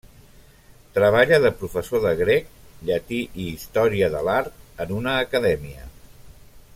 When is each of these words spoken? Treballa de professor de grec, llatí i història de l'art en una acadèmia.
Treballa 0.95 1.37
de 1.43 1.51
professor 1.59 2.01
de 2.05 2.13
grec, 2.21 2.49
llatí 2.91 3.21
i 3.43 3.47
història 3.51 4.11
de 4.15 4.25
l'art 4.29 4.83
en 4.87 4.97
una 5.03 5.15
acadèmia. 5.27 5.89